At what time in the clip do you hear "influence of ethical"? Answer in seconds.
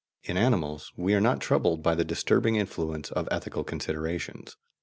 2.55-3.63